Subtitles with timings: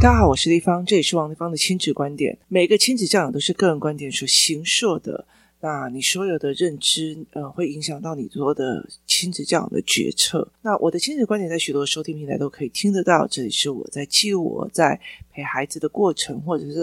[0.00, 2.38] 大家好，我是丽芳，这里是王立芳的亲子观点。
[2.48, 5.26] 每个亲子教养都是个人观点所形塑的。
[5.60, 10.50] 那你所有的认知，呃，会影响到你所有的亲子教养的决策。
[10.62, 13.26] 那我的亲子观点在许多收听平台都可以听得到。
[13.26, 14.98] 这里是我在记录我在
[15.30, 16.80] 陪孩子的过程，或者是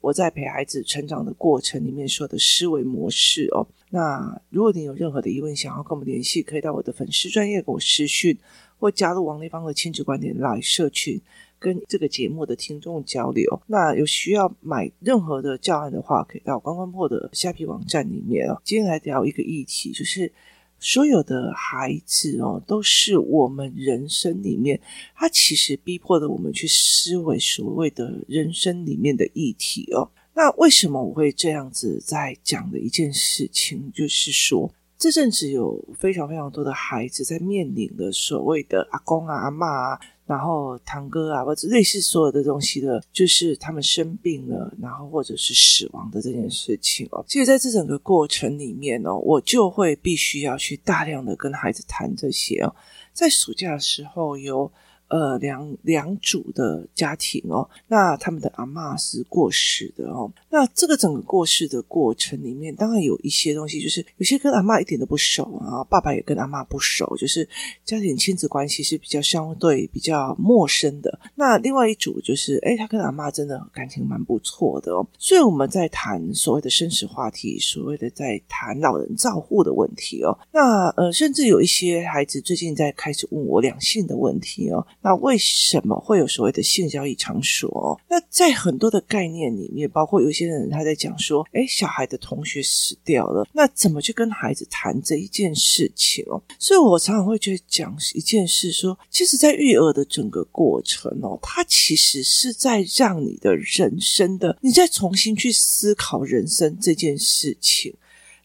[0.00, 3.66] 我在陪孩子成长的过程里面说的思维模式哦。
[3.90, 8.38] 那如果你有任何的疑问，想要跟我们联系，可以到我的粉丝专业给我私讯，
[8.78, 11.20] 或加入王立芳的亲子观点来社群。
[11.62, 18.60] 跟这个节目的听众交流，那有需要买任何的教案的话，可以到关关破的虾皮网站里面哦。
[18.64, 20.32] 今天来聊一个议题，就是
[20.80, 24.80] 所有的孩子哦，都是我们人生里面，
[25.14, 30.10] 他其实逼迫着我们去思维所谓的人生里面的议题哦。
[30.34, 34.68] 那为什么我会这样子在讲的一件事情，就是说，
[35.02, 40.00] 这阵子有非常非常多的孩子在面临的所谓的阿公啊、阿妈啊。
[40.24, 47.22] 然后堂哥啊，或者类似所有的东西的，就是他们生病了，然后或者是死亡的这件事情哦。
[47.26, 52.72] 其实在这整个过程里面哦，我就会必须要去大量的跟孩子谈这些哦。
[53.12, 54.70] 在暑假的时候有。
[55.12, 60.32] 呃，两两组的家庭哦，那他们的阿嬷是过世的哦。
[60.48, 67.46] 那这个整个过世的过程里面，当然有一些东西，就是有些跟阿嬷一点都不熟啊，爸爸也跟阿妈不熟，就是
[67.84, 71.20] 家庭亲子关系是比较相对比较陌生的。
[71.34, 75.06] 那另外一组就是，诶，他跟阿妈真的感情蛮不错的哦。
[75.18, 80.38] 所以我们在谈所谓的生死话题，所谓的在谈老人照护的问题哦。
[80.50, 84.86] 那呃，甚至有一些孩子最近在开始问我两性的问题哦。
[85.02, 88.00] 那为什么会有所谓的性交易场所？
[88.08, 96.40] 那在很多的概念里面，包括有些人他在讲说，诶，小孩的同学死掉了，那怎么去跟孩子谈这一件事情哦？
[96.58, 107.92] 所以我常常会觉得讲一件事说，说其实，在育儿的整个过程哦，它其实是在让你的人生的，你再重新去思考人生这件事情。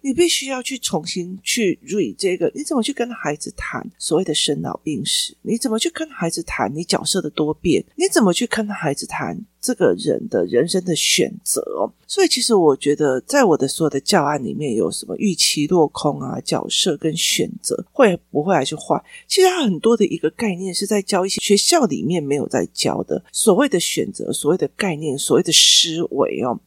[0.08, 5.36] 你必须要去重新去 read 这个，你怎么去跟孩子谈所谓的生老病死？
[5.42, 7.84] 你怎么去跟孩子谈你角色的多变？
[7.98, 11.62] 你怎么去跟孩子谈这个人的人生的选择？
[12.08, 19.04] 所以，其实我觉得，在我的所有的教案里面，有什么预期落空啊，角色跟选择会不会还是坏？
[19.28, 26.58] 其实，它很多的一个概念是在教一些学校里面没有在教的所谓的选择，所谓的概念，所谓的思维哦。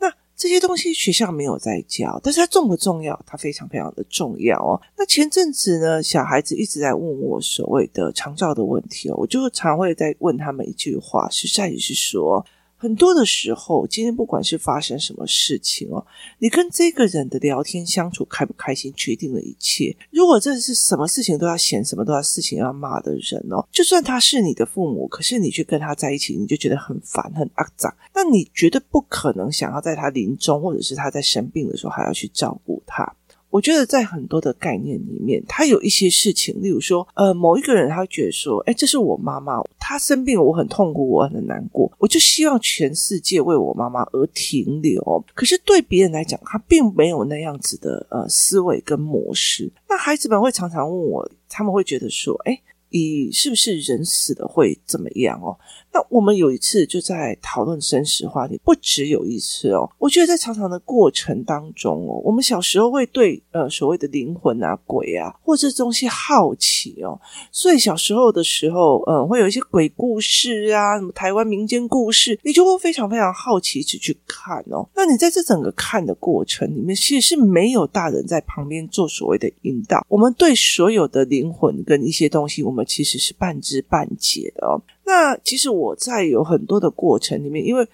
[0.00, 0.10] 那。
[0.36, 3.18] 这些东西学校没有在教，但是它重不重要？
[3.26, 4.80] 它非常非常的重要哦。
[4.96, 12.44] 那前阵子呢，小孩子一直在问我所谓的长照的问题哦，我就常会在问他们一句话，实在也是说。
[12.86, 16.06] 很多的时候，今天不管是发生什么事情哦，
[16.38, 19.96] 你跟这个人的聊天相处开不开心，决定了一切。
[20.12, 27.92] 如果这是什么事情都要嫌，什么都要事情要骂的人哦，就算他是你的父母，可是你去跟他在一起，你就觉得很烦、很肮脏。
[28.14, 33.16] 那你绝对不可能想要在他临终或者是他在生病的时候还要去照顾他。
[33.56, 45.24] 我觉得在很多的概念里面，他有一些事情，例如说，呃，某一个人他会觉得说，哎，这是我妈妈，她生病，我很痛苦，我很难过，我就希望全世界为我妈妈而停留。
[45.34, 49.72] 可是对别人来讲，他并没有那样子的呃思维跟模式。
[49.88, 52.60] 那孩子们会常常问我，他们会觉得说，哎。
[52.96, 55.56] 你是不是人死了会怎么样哦？
[55.92, 59.90] 那我们有一次就在讨论生死话题，不只有一次哦。
[59.98, 67.18] 我觉得在长长的过程当中哦，我们小时候会对呃所谓的灵魂啊、鬼啊或者这东西好奇哦，
[67.50, 74.86] 所以小时候的时候，嗯、呃，会有一些鬼故事啊，什么台湾民间故事，你就会非常非常好奇去去看哦。
[74.94, 80.04] 那你在这整个看的过程里面，其实是没有大人在旁边做所谓的引导。
[80.08, 84.80] 我们对所有的灵魂跟一些东西，我们其实是半知半解的哦。
[85.04, 87.86] 那其实我在有很多的过程里面，因为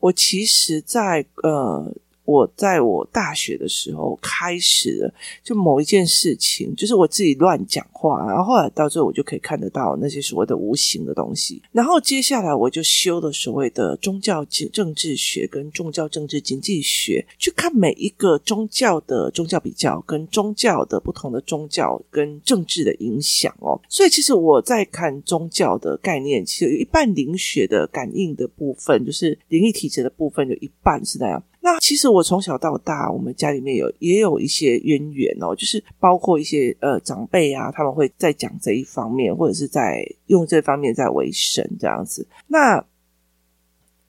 [0.00, 1.90] 我其实在呃。
[2.24, 11.60] 我在我大学的时候开始了，就某一件事情，就是我自己乱讲话，然后后来到最后我就可以看得到那些所谓的无形的东西。
[11.72, 23.80] 然后接下来我就修了所谓的宗教政治学跟宗教政治经济学，去看每一个宗教的宗教比较跟宗教的不同的宗教跟政治的影响哦。
[23.88, 31.42] 所以其实我在看宗教的概念，其实有一半灵学的感应的部分，就是灵异体质的部分，有一半是那样。
[31.62, 42.26] 那其实我从小到大，我们家里面有也有一些渊源哦，就是包括一些呃长辈啊，他们会在讲这一方面，或者是在用这方面在为生这样子。
[42.46, 42.82] 那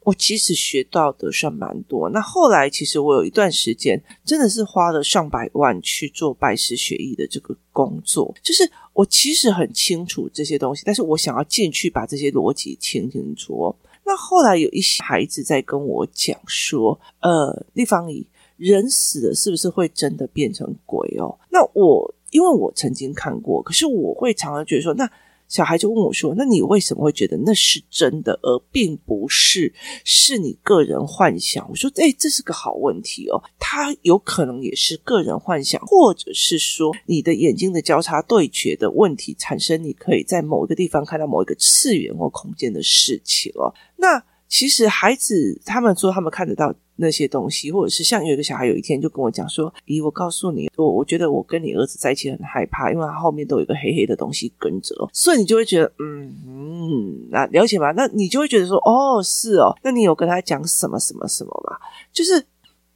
[0.03, 2.09] 我其实学到的算蛮多。
[2.09, 8.63] 那后来其实我有一段时间真的是花了上百万去做拜师学艺的这个工作，就是
[8.93, 13.75] 我其实很清楚这些东西，但是我想要进去把这些逻辑清清楚。
[14.11, 18.27] 那后来有一些孩子在跟我讲说：“呃，立方姨，
[18.57, 25.09] 人死了是不是会真的变成鬼哦？”那我因为我曾经看过，可是我会常常觉得说那。
[25.51, 29.73] 小孩就问我说：“那你为什么会觉得那是真的，而并不是
[30.05, 33.43] 是你个人幻想？”我说：“诶，这是个好问题哦。
[33.59, 43.73] 他有可能也是个人幻想，或者是说你的眼睛的交叉对决的问题产生，你可以在某一个地方看到某一个次元或空间的事情哦。
[43.97, 57.91] 那其实孩子他们说他们看得到。”那些东西，或者是像有一个小孩，有一天就跟我讲说：“咦，我告诉你，我我觉得我跟你儿子在一起很害怕，因为他后面都有一个黑黑的东西跟着。”所以你就会觉得，嗯嗯，那了解吗？
[57.93, 61.75] 那你就会觉得说：“哦，是哦。”那你有跟他讲什么什么什么吗？
[62.13, 62.45] 就是。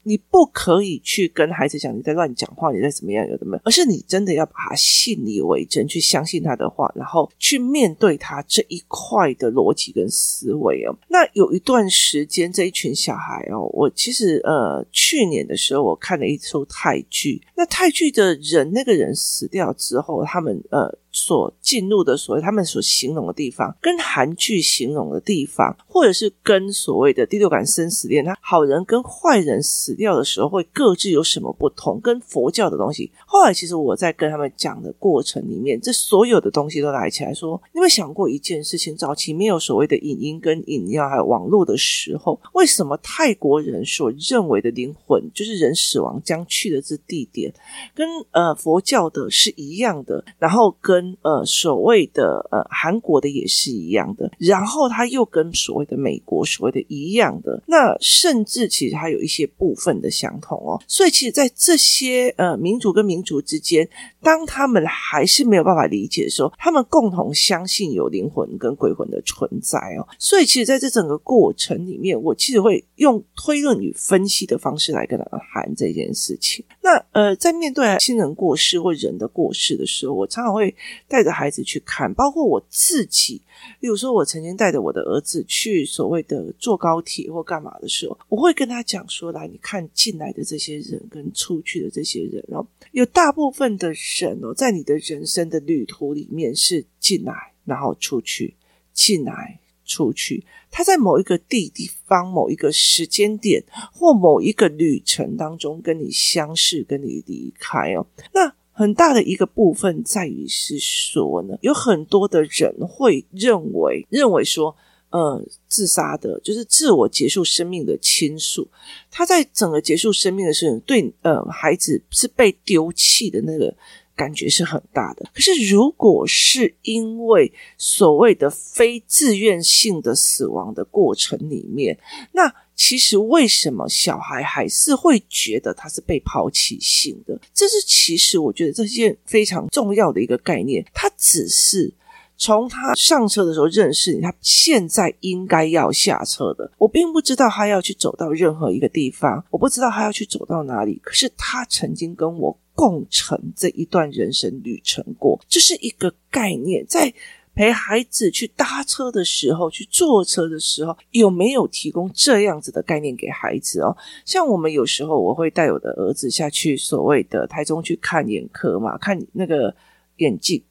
[0.08, 10.96] 你不可以去跟孩子讲你在乱讲话，你在怎么样有的没有，而是你真的要把他信以为真，去相信他的话，然后去面对他这一块的逻辑跟思维哦。
[11.08, 20.96] 那有一段时间，这一群小孩哦，我其实呃去年的时候，我看了一出泰剧，那泰剧的人那个人死掉之后，他们呃。
[21.16, 32.00] 所进入的所谓他们所形容的地方，跟韩剧形容的地方，或者是跟所谓的第六感生死恋，他好人跟坏人死掉的时候会各自有什么不同？
[32.02, 38.96] 跟佛教的东西，后来其实我在跟他们讲的过程里面，这所有的东西都来起来说，你有没有想过一件事情？
[38.96, 47.54] 早期没有所谓的影音跟影像还有网络的时候，为什么泰国人所认为的灵魂就是人死亡将去的这地点，
[47.94, 50.24] 跟呃佛教的是一样的？
[50.38, 60.82] 然后跟呃，所谓的呃，韩国的也是一样的，然后它又跟所谓的美国所谓的一样的，那甚至其实它有一些部分的相同哦。
[60.88, 63.88] 所以其实，在这些呃民族跟民族之间，
[64.26, 70.08] 当他们还是没有办法理解的时候，他们共同相信有灵魂跟鬼魂的存在哦。
[70.18, 76.66] 所以其实，在这整个过程里面，我其实会用推论与分析的方式来跟他们谈这件事情。
[76.82, 80.76] 那呃，在面对亲人过世或人的过世的时候，我常常会。
[81.08, 83.40] 带着孩子去看，包括我自己。
[83.80, 98.56] 例如说，我曾经带着我的儿子去所谓的坐高铁或干嘛的时候，我会跟他讲说：“来，你看进来的这些人跟出去的这些人哦，有大部分的人哦，在你的人生的旅途里面是进来然后出去，
[98.94, 100.46] 进来出去。
[100.72, 103.64] 他在某一个地地方、某一个时间点
[103.94, 108.08] 或某一个旅程当中跟你相识，跟你离开哦。
[108.34, 114.76] 那。”很大的一个部分在于是说呢，有很多的人会认为认为说，
[115.12, 118.68] 呃，自杀的就是自我结束生命的亲属，
[119.10, 123.74] 他在整个结束生命的时候，对呃孩子是被丢弃的那个
[124.16, 125.30] 感觉是很大的。
[125.34, 131.98] 可是如果是因为所谓的非自愿性的死亡的过程里面，
[132.32, 132.54] 那。
[132.78, 137.40] 其实，为什么小孩还是会觉得他是被抛弃性的？
[137.54, 140.86] 这是其实我觉得这是件非常重要的一个概念。
[140.94, 141.94] 他只是
[142.38, 146.70] 从他上车的时候认识你，他现在应该要下车的。
[146.78, 151.00] 我并不知道他要去走到任何一个地方，我不知道他要去走到哪里。
[151.02, 157.14] 可是他曾经跟我共成这一段人生旅程过，这是一个概念在。
[157.58, 163.96] 陪孩子去搭车的时候，去坐车的时候，有没有提供这样子的概念给孩子哦？
[164.26, 169.74] 像我们有时候，我会带我的儿子下去所谓的台中去看眼科嘛，看那个
[170.18, 170.62] 眼镜。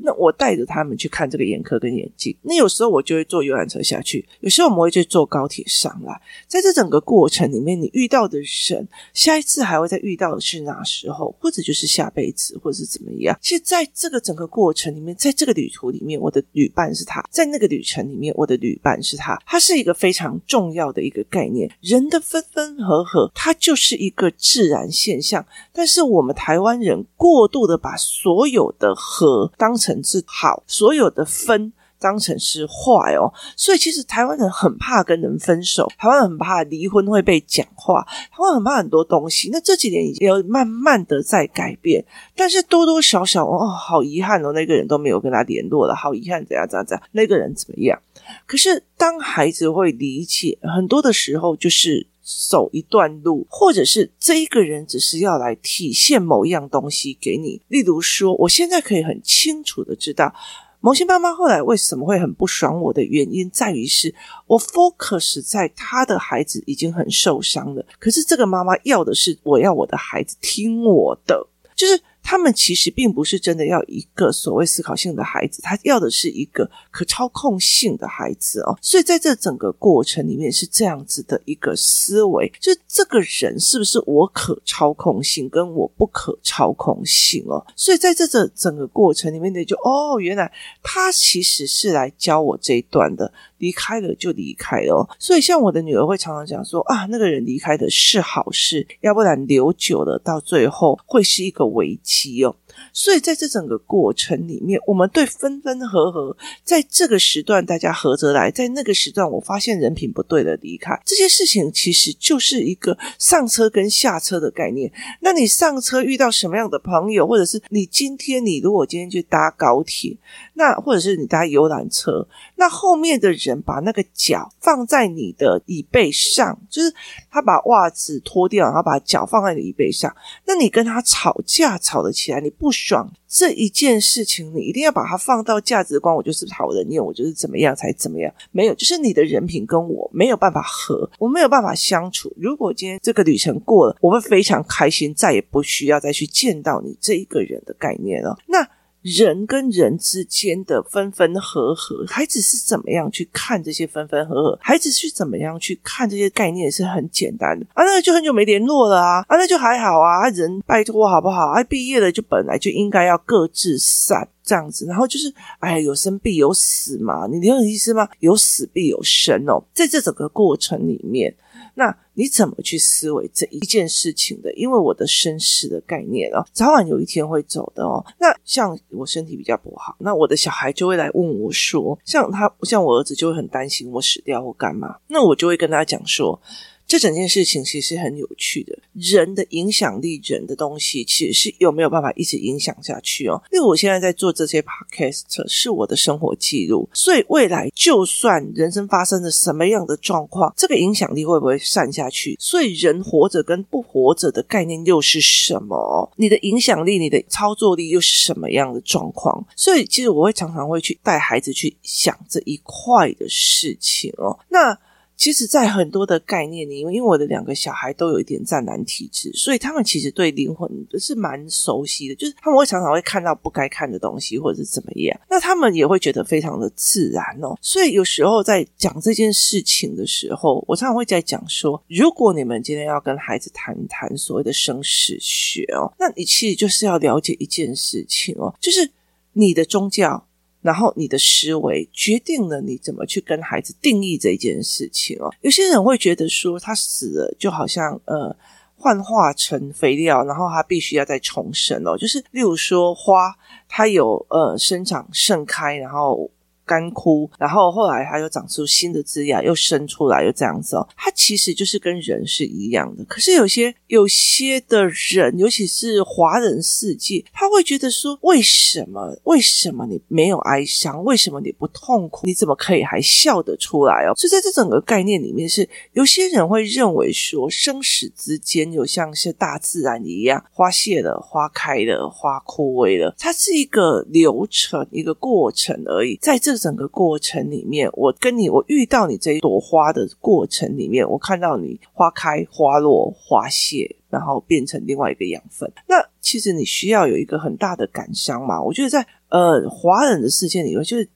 [0.00, 2.34] 那我带着他们去看这个眼科跟眼镜。
[2.42, 6.20] 那有时候我就会坐游览车下去，有时候我们会去坐高铁上来。
[6.46, 13.36] 在这整个过程里面，你遇到的人，下一次还会再遇到的是哪时候，或者就是下辈子，或者是怎么样？
[13.40, 19.38] 其实，在这个整个过程里面，在这个旅途里面，我的旅伴是他；在那个旅程里面，我的旅伴是他。
[19.46, 21.70] 它是一个非常重要的一个概念。
[21.80, 25.44] 人的分分合合，它就是一个自然现象。
[25.72, 39.48] 但是我们台湾人过度的把所有的合当成成是好，所有的分当成是坏哦，所以其实台湾人很怕跟人分手，台湾很怕离婚会被讲话，台湾很怕很多东西。
[39.50, 42.04] 那这几年已经有慢慢的在改变，
[42.36, 47.98] 但是多多少少哦，好遗憾哦，那个人都没有跟他联络了，好遗憾，怎样怎样怎样，那个人怎么样？
[48.46, 52.06] 可是当孩子会理解，很多的时候就是。
[52.50, 57.62] 走一段路，或者是这一个人只是要来体现某一样东西给你。
[57.68, 60.34] 例如说，我现在可以很清楚的知道，
[60.80, 64.14] 某些妈妈后来为什么会很不爽我的原因，在于是
[64.46, 72.00] 我 focus 在她的孩子已经很受伤了，可是这个妈妈要的是我要我的孩子听我的，就是。
[72.30, 78.78] 他们其实并不是真的要一个所谓思考性的孩子，他要的是一个可操控性的孩子哦。
[78.82, 87.64] 所以在这整个过程里面是这样子的一个思维，就这个人是不是我可操控性，跟我不可操控性哦。
[87.74, 93.32] 所以在这整整个过程里面呢，就哦，原来他其实是来教我这一段的。
[93.58, 102.54] 离开了就离开了哦，所以像我的女儿会常常讲说啊，那个人离开的是好事，要不然留久了，到最后会是一个危机哦。
[102.92, 114.90] 所以在这整个过程里面，我们对分分合合，在这个时段大家合着来，在那个时段我发现人品不对的离开，这些事情其实就是一个上车跟下车的概念。
[115.20, 120.16] 那你上车遇到什么样的朋友，或者是你今天你如果今天去搭高铁，
[120.58, 126.92] 那或者是你搭游览车，那后面的人把那个脚放在你的椅背上，就是
[127.30, 130.10] 他把袜子脱掉，然后把脚放在你的椅背上，
[130.46, 132.72] 那你跟他吵架吵得起来，你不。
[132.78, 136.14] 爽这一件事情，你一定要把它放到价值观。
[136.14, 138.32] 我就是讨人厌，我就是怎么样才怎么样。
[138.52, 142.32] 没有，就是你的人品跟我没有办法合，我没有办法相处。
[142.36, 148.38] 如果今天这个旅程过了，我会非常开心，再也不需要再去见到你这一个人的概念了。
[148.46, 148.64] 那。
[149.02, 154.58] 人跟人之间的分分合合，孩子是怎么样去看这些分分合合？
[154.60, 156.70] 孩子是怎么样去看这些概念？
[156.70, 161.46] 是很简单的啊，那就很久没联络了啊，啊，那就还好啊，人拜托好不好？
[161.46, 168.08] 啊，毕业了就本来就应该要各自散这样子，然后就是哎，有生必有死嘛，你懂我意思吗？
[168.18, 171.34] 有死必有生哦，在这整个过程里面。
[171.78, 174.52] 那你怎么去思维这一件事情的？
[174.54, 178.04] 因为我的身世的概念哦，早晚有一天会走的哦。
[178.18, 186.42] 那像我身体比较不好，那我的小孩就会来问我说，像他，像我儿子就会很担心我死掉或干嘛，那我就会跟他讲说。
[186.88, 193.40] 这整件事情其实很有趣的，人的影响力，人的东西其实是有没有办法一直影响下去哦？
[193.52, 202.34] 因为我现在在做这些 podcast 是我的生活记录，所以未来就算人生发生了什么样的状况，这个影响力会不会散下去？
[202.40, 206.10] 所以人活着跟不活着的概念又是什么？
[206.16, 209.46] 你的影响力、你的操作力又是什么样的状况？
[209.54, 214.38] 所以其实我会常常会去带孩子去想这一块的事情哦。
[214.48, 214.78] 那。
[215.18, 222.14] 其实，在很多的概念里，因为我的两个小孩都有一点湛蓝体质，所以他们其实对灵魂是蛮熟悉的。
[222.14, 227.58] 就是他们会常常会看到不该看的东西，或者是怎么样，那他们也会觉得非常的自然哦。
[227.60, 238.88] 所以有时候在讲这件事情的时候，我常常会在讲说，如果你们今天要跟孩子谈谈所谓的生死学哦，那你其实就是要了解一件事情哦，就是
[239.32, 240.27] 你的宗教。
[240.68, 245.32] 然后你的思维决定了你怎么去跟孩子定义这件事情哦。
[245.40, 248.36] 有些人会觉得说他死了就好像呃
[248.76, 251.96] 幻化成肥料，然后他必须要再重生哦。
[251.96, 253.34] 就是例如说花，
[253.66, 256.30] 它有呃生长盛开，然后。
[256.68, 260.86] 干枯，然后后来它又长出新的枝芽，又生出来，又这样子哦。
[260.94, 263.02] 它其实就是跟人是一样的。
[263.06, 269.18] 可是有些有些的人，尤其是华人世界，他会觉得说：为什么？
[269.24, 271.02] 为什么你没有哀伤？
[271.02, 272.26] 为什么你不痛苦？
[272.26, 274.12] 你怎么可以还笑得出来哦？
[274.14, 286.18] 所以在这整个概念里面是，是有些人会认为说，生死之间有像是大自然一样，花谢了，花开了，花枯萎了，它是一个流程，一个过程而已。
[286.20, 286.57] 在这。
[286.58, 295.72] 整个过程里面，我跟你，我遇到你这一朵花的过程里面，我看到你花开花落花谢，然后变成另外一个养分。
[295.86, 298.60] 那其实你需要有一个很大的感伤嘛？
[298.60, 301.08] 我觉得在呃华人的世界里面，就是。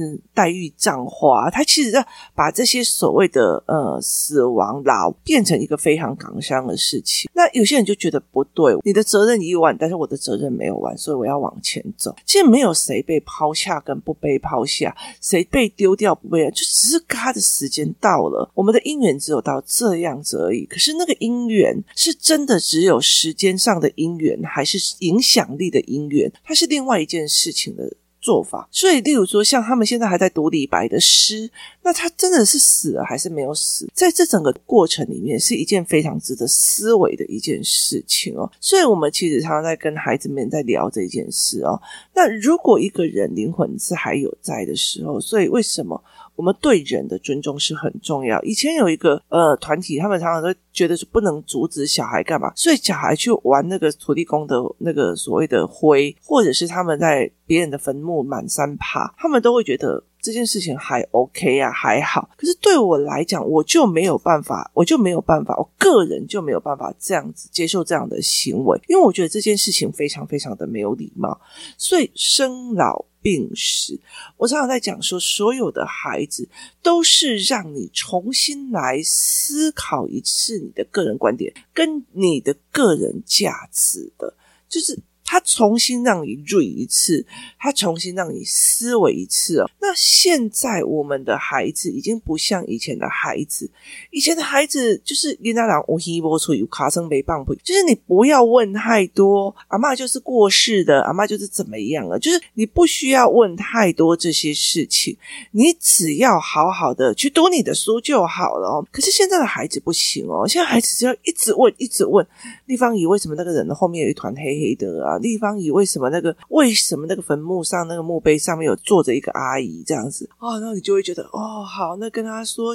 [0.00, 2.02] 嗯，黛玉葬花，他其实在
[2.34, 7.30] 把这些所谓的呃死亡老变成一个非常感伤的事情。
[7.34, 12.16] 那有些人就觉得不对，你的责任已完，但是我的责任没有完，所以我要往前走。
[12.24, 20.64] 其实没有谁被抛下跟不被抛下，谁被丢掉不被，就只是他的时间到了，我们的姻缘只有到这样子而已。
[20.64, 26.32] 可是那个姻缘是真的只有时间上的姻缘，还是影响力的姻缘？
[26.42, 27.92] 它是另外一件事情的。
[28.20, 31.50] 做法，所以例如说，像他们现在还在读李白的诗，
[31.82, 33.88] 那他真的是死了还是没有死？
[33.94, 38.50] 在这整个过程里面，是一件非常值得思维的一件事情哦。
[38.60, 41.80] 所以，我们其实常常在跟孩子们在聊这件事哦。
[42.14, 46.02] 那如果一个人灵魂是还有在的时候，所以为什么
[46.36, 48.40] 我们对人的尊重是很重要。
[48.42, 60.02] 以前有一个呃团体，他们常常都觉得是不能阻止小孩干嘛，所以小孩去玩那个土地公的那个所谓的灰，或者是他们在别人的坟墓满山爬，他们都会觉得。
[60.22, 62.28] 这件事情还 OK 啊，还好。
[62.36, 71.40] 可是对我来讲，我就没有办法，我就没有办法，我个人就没有办法这样子接受这样的行为，因为我觉得这件事情非常非常的没有礼貌。
[71.78, 73.98] 所以生老病史，
[74.36, 76.48] 我常常在讲说，所有的孩子
[76.82, 84.34] 都是让你重新来思考一次你的个人观点跟你的个人价值的，
[84.68, 84.98] 就是。
[85.30, 87.24] 他重新让你锐一次，
[87.56, 89.70] 他重新让你思维一次哦。
[89.80, 93.70] 那现在我们的孩子已经不像以前的孩子，
[94.10, 105.16] 以前的孩子就是跟他讲无希波出有卡生没棒不，就是你不要问太多，阿嬷就是过世的，阿嬷就是怎么样了，就是你不需要问太多这些事情，
[105.52, 108.84] 你只要好好的去读你的书就好了哦。
[108.90, 112.26] 可是现在的孩子不行哦，现在孩子只要一直问，一直问，
[112.66, 115.19] 立方姨为什么那个人的后面有一团黑黑的啊？
[115.20, 122.74] 地方以为什么那个为什么那个坟墓上那个墓碑上面有坐着一个阿姨这样子哦，那你就会觉得哦好，那跟他说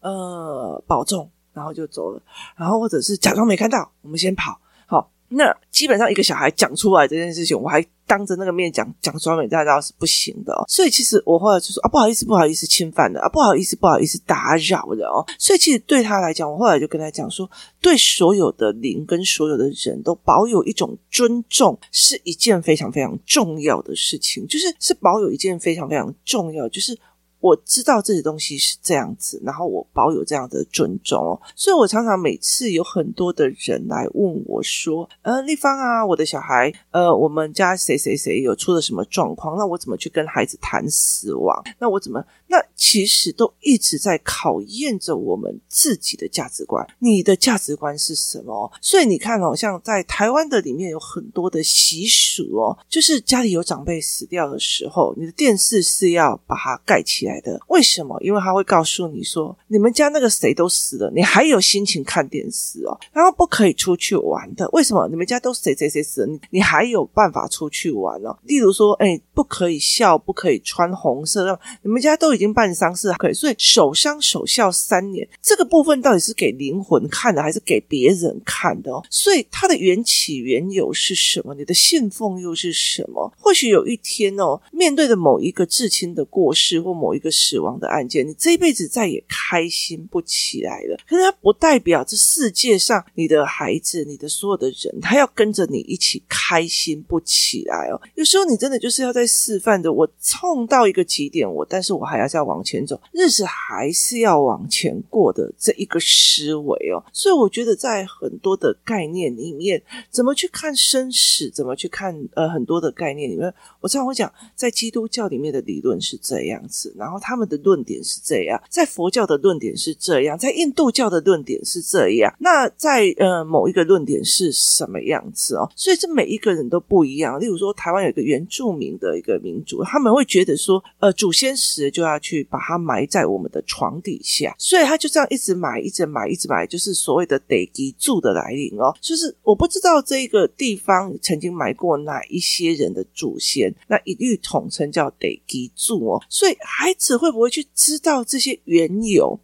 [0.00, 2.22] 呃保重，然后就走了，
[2.56, 4.58] 然后或者是假装没看到，我们先跑。
[4.86, 7.84] 好，那基本上一个小孩讲出来这件事情，我还。
[8.06, 15.24] 当着那个面讲讲双美大道是不行的哦，所以其实我后来就说啊，不好意思，不好意思，侵犯的啊，不好意思，不好意思，打扰的哦。
[15.38, 26.98] 所以其实对他来讲，我后来就跟他讲说，对所有的灵跟所有的人都保有一种尊重，是一件非常非常重要的事情，就是是保有一件非常非常重要，就是。
[27.44, 39.58] 我知道这些东西是这样子，然后我保有这样的尊重哦，所以我常常每次有很多的人来问我说：“呃，丽芳啊，我的小孩，呃，我们家谁谁谁有出了什么状况？
[39.58, 41.62] 那我怎么去跟孩子谈死亡？
[41.78, 42.24] 那我怎么？
[42.46, 46.86] 那其实都一直在考验着我们自己的价值观。
[46.98, 48.72] 你的价值观是什么？
[48.80, 57.33] 所以你看哦，像在台湾的里面有很多的习俗哦，就是家里有长辈死掉的时候，你的电视是要把它盖起来。
[57.40, 58.18] 的为什么？
[58.20, 62.98] 因为他会告诉你说，你们家那个谁都死了，你还有心情看电视哦？
[63.12, 65.08] 然后不可以出去玩的，为什么？
[65.08, 68.36] 你们家都谁谁谁死了，你你还有办法出去玩哦？
[68.44, 79.04] 例如说，哎，不可以笑，不可以穿红色，你们家都已经办丧事，可以，所以守丧守孝三年，这个部分到底是给灵魂看的，还是给别人看的哦？
[79.10, 81.54] 所以它的缘起缘由是什么？
[81.54, 83.32] 你的信奉又是什么？
[83.38, 87.34] 或许有一天哦，面对着某一个至亲的过世或某一个。
[87.34, 90.96] 死亡的案件，你这一辈子再也开心不起来了。
[91.08, 98.00] 可是它不代表这世界上你的孩子、你的所有的人，他要跟着你一起开心不起来哦。
[98.14, 107.02] 有时候你真的就是要在示范着，我冲到一个极点，我但是我还要再往前走，日子还是要往前过的这一个思维哦。
[107.12, 117.20] 所以我觉得在很多的概念里面，怎么去看生死，怎么去看呃很多的概念里面，我常常会讲，在基督教里面的理论是这样子，然后。
[117.24, 125.66] 他们的论点是这样，在佛教的论点是这样，在印度教的论点是这样，那在呃某一个论点是什么样子哦？
[125.74, 127.40] 所以这每一个人都不一样。
[127.40, 138.94] 例如说，台湾有一个原住民的一个民族，他们会觉得说，呃，祖先死就要去把它埋在我们的床底下，所以他就这样一直埋，一直埋，一直埋，就是所谓的得吉柱的来临哦。
[139.00, 146.22] 就是我不知道这个地方曾经埋过哪一些人的祖先，那一律统称叫得吉柱哦。
[146.28, 146.93] 所以还。
[146.94, 149.38] 子会不会去知道这些缘由？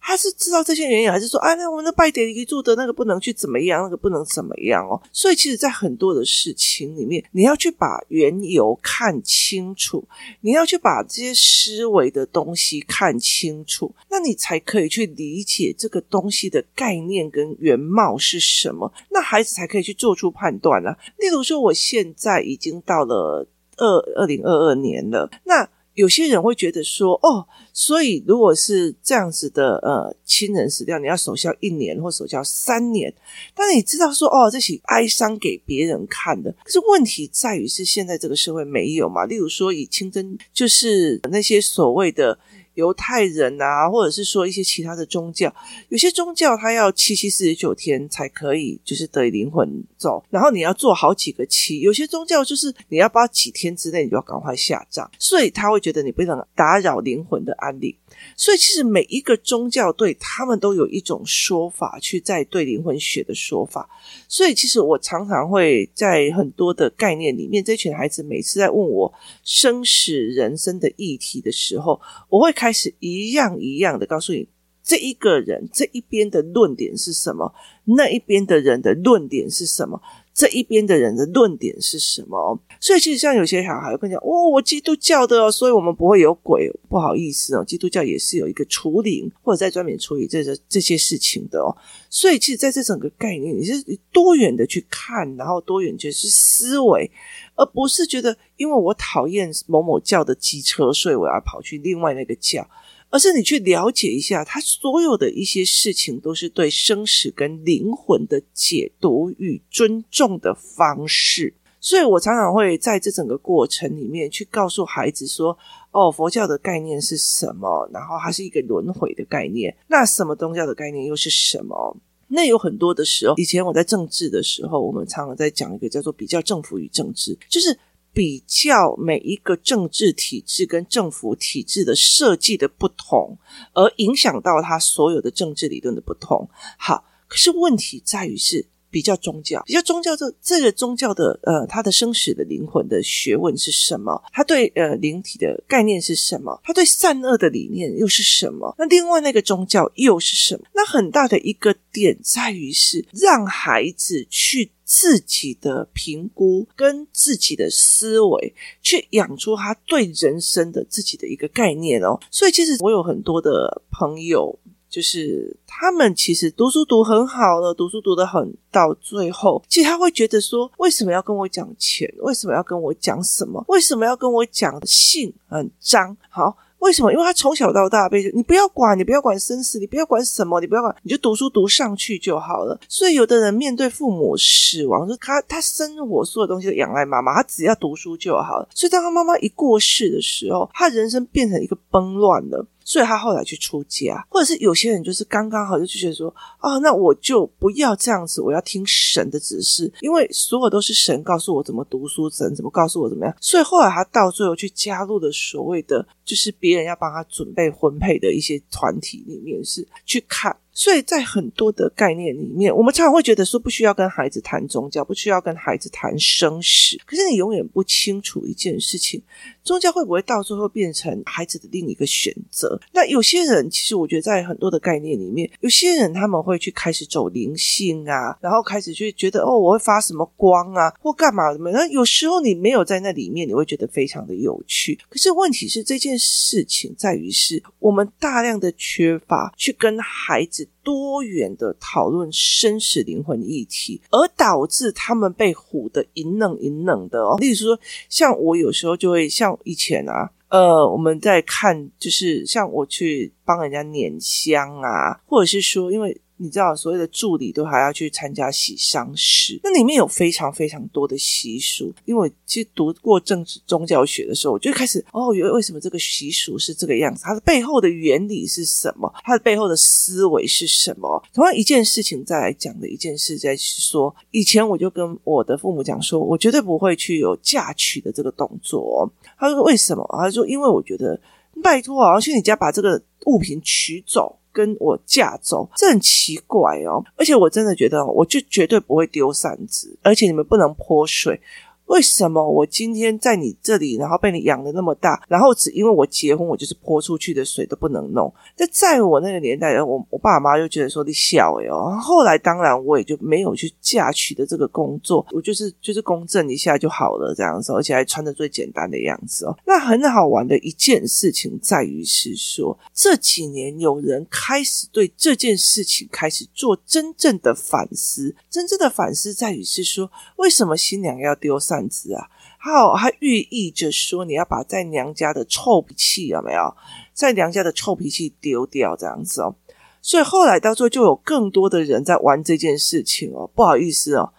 [0.00, 5.02] 他是知道这些缘由，还是说啊，那我们的拜地基主的那个不能去怎么样，那个不能怎么样哦？
[5.10, 10.06] 所以，其实，在很多的事情里面，你要去把缘由看清楚，
[10.42, 20.96] 你要去把这些思维的东西看清楚，那你才可以去理解这个东西的概念跟原貌是什么，那孩子才可以去做出判断了。
[21.18, 23.44] 例如说，我现在已经到了
[23.76, 25.68] 二二零二二年了，那。
[25.96, 33.12] 有些人会觉得说，哦，所以如果是这样子的，呃，亲人死掉，你要守孝一年或守孝三年。
[33.54, 36.54] 但你知道说，哦，这是哀伤给别人看的。
[36.64, 39.24] 可是问题在于是现在这个社会没有嘛？
[39.24, 42.38] 例如说，以清真就是那些所谓的。
[42.76, 45.54] 犹太人啊，或者是说一些其他的宗教，
[45.88, 51.80] 有些宗教他要七七四十九天才可以，就是得以灵魂走，然后你要做好几个七。
[51.80, 57.94] 有些宗教就是你要把几天之内你就要赶快下葬，所以他会觉得你不能打扰灵魂的安宁。
[58.34, 63.88] 所以，其实每一个宗教对他们都有一种说法，去在对灵魂学的说法。
[64.26, 69.12] 所以，其实我常常会在很多的概念里面，这群孩子每次在问我
[69.44, 74.48] 生死人生的议题的时候，我会开开始一样一样的告诉你，
[74.82, 80.02] 这一个人这一边的论点是什么，那一边的人的论点是什么。
[80.36, 82.60] 这一边的人的论点是什么？
[82.78, 86.70] 所以其实像有些小孩会跟你讲，哦，我基督教的哦，所以我们不会有鬼。
[86.90, 91.74] 不好意思哦，基督教也是有一个除灵或者在专门处理这这这些事情的哦。
[92.10, 97.10] 所以其实在这整个概念，你是多元的去看，然后多元就是思维，
[97.54, 102.68] 而不是觉得因为我讨厌某某教的机车，所以我要跑去另外那个教。
[103.08, 111.54] 而是你去了解一下，他所有的一些事情都是对生死跟灵魂的解读与尊重的方式。
[111.80, 115.56] 所以我常常会在这整个过程里面去告诉孩子说
[115.92, 117.88] ：“哦，佛教的概念是什么？
[117.92, 119.74] 然后它是一个轮回的概念。
[119.86, 121.96] 那什么宗教的概念又是什么？
[122.28, 127.78] 那有很多的时候，以前我在政治的时候，我们常常在讲一个叫做比较政府与政治，就是。”
[128.16, 133.36] 比较每一个政治体制跟政府体制的设计的不同，
[133.74, 136.48] 而影响到他所有的政治理论的不同。
[136.78, 144.22] 好，可是问题在于是比较宗教，比较宗教这这个宗教的呃，它的生死的灵魂的学问是什么？
[144.32, 146.60] 它对呃灵体的概念是什么？
[146.64, 148.74] 它对善恶的理念又是什么？
[148.78, 150.64] 那另外那个宗教又是什么？
[150.74, 154.70] 那很大的一个点在于是让孩子去。
[154.88, 162.16] 自己的评估跟自己的思维，去养出他对人生的自己的一个概念哦。
[162.30, 164.56] 所以，其实我有很多的朋友，
[164.96, 172.10] 就是他们其实读书读很好了，读书读得很到最后，其实他会觉得说，为什么要跟我讲钱？
[172.20, 173.62] 为什么要跟我讲什么？
[173.68, 176.16] 为什么要跟我讲性很脏？
[176.30, 176.56] 好。
[176.78, 177.10] 为什么？
[177.12, 182.78] 因为他从小到大被你不要管，你不要管生死，你不要管什么，你不要管，你就读书读上去就好了。
[182.88, 188.68] 所以有的人面对父母死亡，就他他生活所有东西都仰赖妈妈，他只要读书就好了。
[188.74, 192.64] 所以当他妈妈一过世的时候，他人生变成一个崩乱了。
[192.86, 203.36] 所以他后来去出家，或者是有些人就是刚刚好就觉得说，啊，那我就不要这样子，我要听神的指示，因为所有都是神告诉我怎么读书，神怎么告诉我怎么样。
[203.40, 210.56] 所以后来他到最后去加入的所谓的，就是别人要帮他准备婚配的一些团体里面，是去看。
[210.76, 216.98] 所以在很多的概念里面，我们常常会觉得说，不需要跟孩子谈宗教，不需要跟孩子谈生死。
[217.06, 219.22] 可是你永远不清楚一件事情：
[219.64, 222.78] 宗教会不会到最后变成孩子的另一个选择？
[222.92, 231.70] 那有些人，其实我觉得在很多的概念里面，有些人他们会去开始走灵性啊，然后开始去觉得哦，我会发什么光啊，或干嘛什么？
[231.70, 234.98] 那有时候你没有在那里面，你会觉得非常的有趣。
[235.08, 240.65] 可是问题是，这件事情在于是我们大量的缺乏去跟孩子。
[240.82, 247.36] 多元的讨论生死灵魂议题，而导致他们被唬得一愣一愣的哦。
[247.38, 256.20] 例如说，像我有时候就会像以前啊，呃，我们在看，就是像我去帮人家拈香啊，或者是说，因为。
[256.38, 261.92] 你知道，所谓的助理都还要去参加喜丧事，那里面有非常非常多的习俗。
[262.04, 267.22] 因为我其实读过政治宗教学的时候，我就开始哦，原为什么这个习俗是这个样子？
[267.24, 269.12] 它的背后的原理是什么？
[269.24, 271.22] 它的背后的思维是什么？
[271.32, 279.10] 同样一件事情，再来讲的一件事，在说以前我就跟我的父母讲说，我绝对不会去有嫁娶的这个动作。
[279.38, 280.06] 他说为什么？
[280.12, 281.18] 他说因为我觉得
[281.62, 284.38] 拜托啊，去你家把这个物品取走。
[284.56, 287.04] 跟我嫁走，这很奇怪哦。
[287.14, 291.38] 而且我真的觉得，我就绝对不会丢扇子，而且你们不能泼水。
[291.86, 298.32] 为什么我今天在你这里，然后被你养的那么大，然后只因为我结婚，我就是泼出去的水都不能弄？
[298.54, 301.98] 在在我那个年代，我我爸妈就觉得说你小诶哦。
[302.02, 309.56] 后来当然我也就没有去嫁娶的这个工作，我就是就是公证一下就好了这样子，而且还穿的最简单的样子哦。
[309.64, 322.26] 那很好玩的一件事情在于是说，这几年有人开始对这件事情开始做真正的反思，真正的反思在于是说，为什么新娘要丢三扇子啊，
[322.58, 326.74] 好，它寓意着说你要把在娘家的臭脾气有没有？
[327.12, 329.54] 在娘家的臭脾气丢掉这样子哦。
[330.00, 333.50] 所以后来到最后就有更多的人在玩这件事情哦。
[333.54, 334.32] 不好意思哦，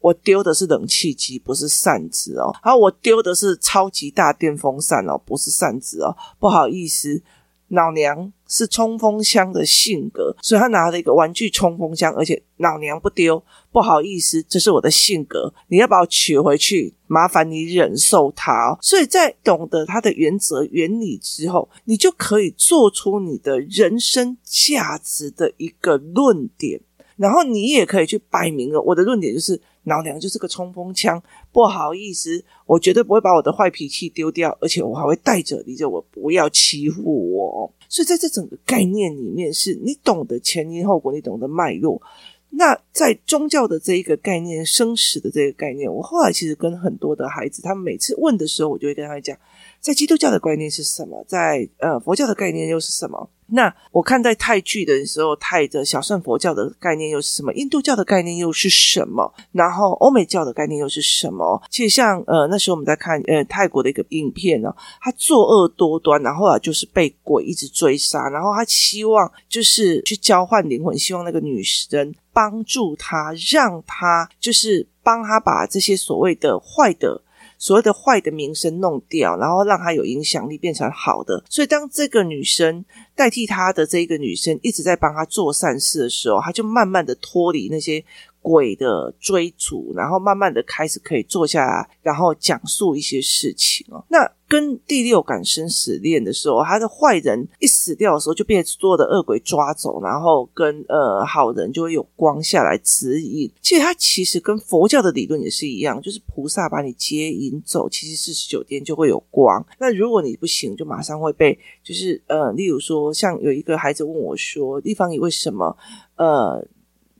[0.00, 2.54] 我丢的是冷气机，不是扇子哦。
[2.62, 6.16] 好，我丢的是超级大电风扇哦，不是扇子哦。
[6.38, 7.22] 不好意思。
[7.68, 13.42] 老娘是冲锋枪的性格，所以他拿了一个玩具冲锋枪，而且老娘不丢。
[13.72, 18.78] 不好意思，这是我的性格，你要把我取回去，麻烦你忍受他哦。
[18.80, 26.80] 所以在懂得他的原则原理之后，你就可以做出你的人生价值的一个论点，
[27.16, 29.60] 然后你也可以去摆明了我的论点就是。
[29.84, 37.02] 老娘就是个冲锋枪，不好意思，我绝对不会把我的坏脾气丢掉，而且我还会带着你，就我不要欺负
[37.34, 37.70] 我。
[37.94, 42.02] 所以在这整个概念里面，是你懂得前因后果，你懂得脉络。
[42.50, 49.38] 那在宗教的这一个概念，生死的这个概念，我后来其实跟很多的孩子，他们每次问的时候，我就会跟他讲。
[49.84, 51.22] 在基督教的概念是什么？
[51.28, 53.28] 在呃佛教的概念又是什么？
[53.48, 57.52] 那我看在泰剧的时候，泰的小乘佛教的概念又是什么？
[57.52, 59.30] 印度教的概念又是什么？
[59.52, 61.62] 然后欧美教的概念又是什么？
[61.68, 77.20] 其实像呃那时候我们在看呃泰国的一个影片呢，他作恶多端，然后啊就是被鬼一直追杀，然后他希望就是去交换灵魂，希望那个女生帮助他，让他就是帮他把这些所谓的坏的。
[77.58, 81.42] 所谓的坏的名声弄掉，然后让他有影响力，变成好的。
[81.48, 88.04] 所以当这个女生代替他的这一个女生一直在帮他做善事的时候，他就慢慢的脱离那些。
[88.44, 94.04] 鬼的追逐，然后慢慢的开始可以坐下来，然后讲述一些事情哦。
[94.10, 103.50] 那跟第六感生死恋的时候，他的坏人一死掉的时候，就被所有的恶鬼抓走，然后跟呃好人就会有光下来指引。
[103.62, 109.64] 其实他其实跟佛教的理论也是一样，就是菩萨把你接引走，其实四十九天就会有光。
[109.78, 115.74] 那如果你不行，就马上会被就是呃，例如说像有一个孩子问我说：“丽芳，你为什么
[116.16, 116.62] 呃？”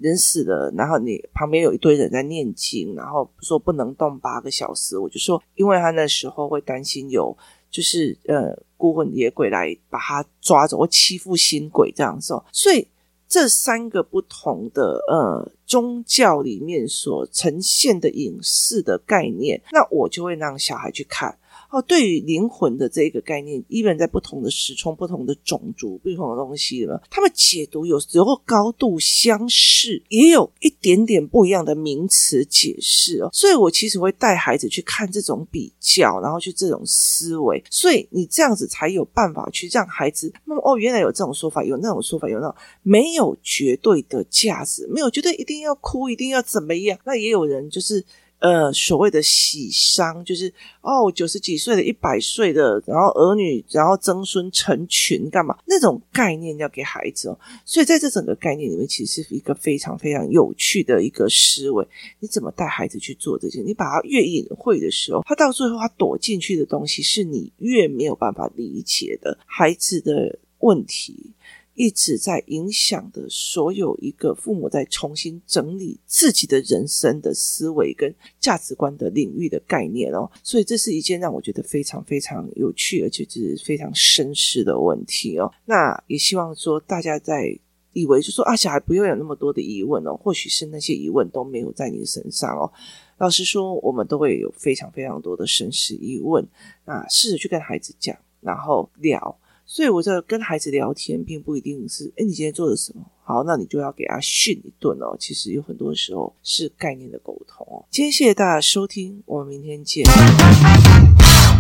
[0.04, 7.34] 人死了，然后你旁边有一堆人在念经，然后说不能动八个小时，我就说，因为他那时候会担心有
[7.70, 12.86] 就是呃孤魂野鬼来把他抓走，或欺负新鬼这样子，所以
[13.26, 21.34] 这三个不同的呃宗教里面所呈现的影视的概念，那我就会让小孩去看。
[21.74, 33.28] 哦，对于灵魂的这个概念依然在不同的时空、不同的种族、不同的东西了，他们解读有时候高度相似，也有一点点不一样的名词解释哦。
[33.32, 40.32] 所以我其实会带孩子去看这种比较，然后去这种思维，所以你这样子才有办法去让孩子，
[40.62, 46.96] 哦，原来有这种说法，有那种说法，有那种没有绝对的价值，没有绝对一定要哭，一定要怎么样。
[47.04, 48.04] 那也有人就是。
[48.40, 55.56] 呃，所谓的喜丧，就是哦，九十几岁的、一百岁的，然后儿女，然后曾孙成群，干嘛？
[55.66, 57.38] 那种概念要给孩子哦。
[57.64, 61.86] 所以在这整个概念里面，其实是一个非常非常有趣的一个思维。
[62.20, 63.60] 你怎么带孩子去做这些？
[63.62, 71.32] 你把他越隐晦的时候，他到最后他躲进去的东西，是你越没有办法理解的孩子的问题。
[71.74, 85.52] 一直在影响的所有一个父母在重新整理自己的人生的思维跟价值观的领域的概念哦，所以这是一件让我觉得非常非常有趣而且是非常深思的问题哦。
[85.64, 87.58] 那也希望说大家在
[87.92, 92.72] 以为就说啊，小孩不用有那么多的疑问哦，或许是那些疑问都没有在你身上哦。
[93.18, 96.44] 老实说，我们都会有非常非常多的深思疑问，
[96.84, 99.38] 那试着去跟孩子讲，然后聊。
[99.66, 103.04] 所以我在跟孩子聊天，并不一定是，哎，你今天做了什么？
[103.22, 105.16] 好，那你就要给他训一顿哦。
[105.18, 107.84] 其实有很多时候是概念的沟通哦。
[107.90, 110.04] 今天谢谢大家收听，我们明天见。